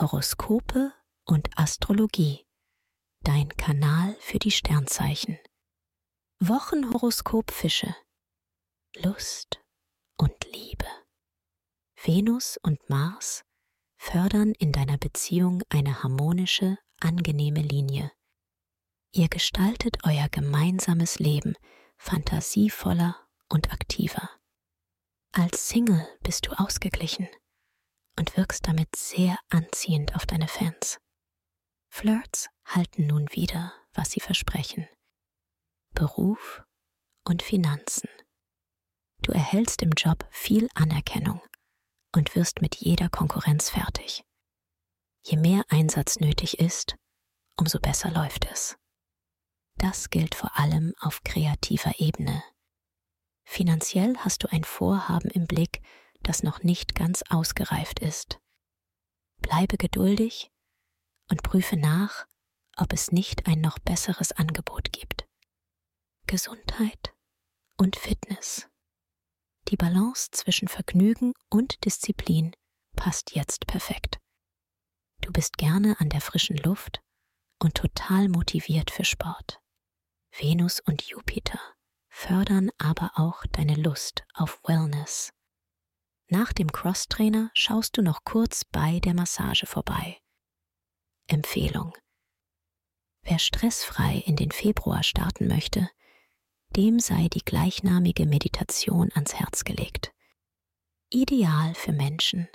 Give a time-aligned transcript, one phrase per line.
[0.00, 0.92] Horoskope
[1.24, 2.46] und Astrologie.
[3.24, 5.40] Dein Kanal für die Sternzeichen.
[6.38, 7.96] Wochenhoroskop Fische.
[8.94, 9.60] Lust
[10.16, 10.86] und Liebe.
[12.00, 13.42] Venus und Mars
[13.96, 18.12] fördern in deiner Beziehung eine harmonische, angenehme Linie.
[19.12, 21.56] Ihr gestaltet euer gemeinsames Leben
[21.96, 23.16] fantasievoller
[23.48, 24.30] und aktiver.
[25.32, 27.28] Als Single bist du ausgeglichen
[28.18, 30.98] und wirkst damit sehr anziehend auf deine Fans.
[31.88, 34.86] Flirts halten nun wieder, was sie versprechen.
[35.94, 36.62] Beruf
[37.24, 38.08] und Finanzen.
[39.22, 41.40] Du erhältst im Job viel Anerkennung
[42.14, 44.22] und wirst mit jeder Konkurrenz fertig.
[45.24, 46.96] Je mehr Einsatz nötig ist,
[47.56, 48.76] umso besser läuft es.
[49.76, 52.42] Das gilt vor allem auf kreativer Ebene.
[53.44, 55.80] Finanziell hast du ein Vorhaben im Blick,
[56.28, 58.38] das noch nicht ganz ausgereift ist.
[59.40, 60.50] Bleibe geduldig
[61.30, 62.26] und prüfe nach,
[62.76, 65.26] ob es nicht ein noch besseres Angebot gibt.
[66.26, 67.14] Gesundheit
[67.78, 68.68] und Fitness.
[69.68, 72.54] Die Balance zwischen Vergnügen und Disziplin
[72.94, 74.18] passt jetzt perfekt.
[75.22, 77.00] Du bist gerne an der frischen Luft
[77.58, 79.60] und total motiviert für Sport.
[80.38, 81.60] Venus und Jupiter
[82.10, 85.32] fördern aber auch deine Lust auf Wellness.
[86.30, 90.18] Nach dem Crosstrainer schaust du noch kurz bei der Massage vorbei.
[91.26, 91.94] Empfehlung.
[93.22, 95.90] Wer stressfrei in den Februar starten möchte,
[96.76, 100.12] dem sei die gleichnamige Meditation ans Herz gelegt.
[101.10, 102.48] Ideal für Menschen,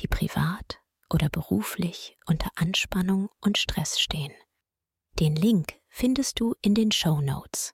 [0.00, 0.80] die privat
[1.10, 4.32] oder beruflich unter Anspannung und Stress stehen.
[5.18, 7.73] Den Link findest du in den Show Notes.